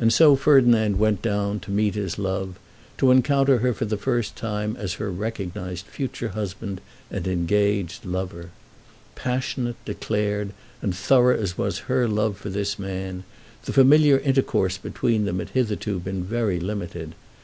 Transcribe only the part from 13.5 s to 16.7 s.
the familiar intercourse between them had hitherto been very